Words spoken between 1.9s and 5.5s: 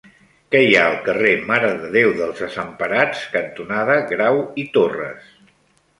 Déu dels Desemparats cantonada Grau i Torras?